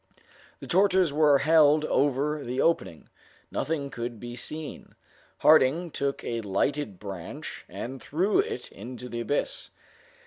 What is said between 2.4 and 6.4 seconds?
the opening: nothing could be seen. Harding took